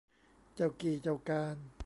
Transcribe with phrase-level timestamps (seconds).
[0.55, 1.55] เจ้ากี้เจ้าการ